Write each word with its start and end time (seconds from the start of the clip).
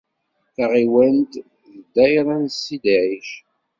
Taɣiwant 0.55 1.31
d 1.39 1.43
ddayra 1.85 2.35
n 2.43 2.45
Sidi 2.49 2.95
Ɛic. 3.03 3.29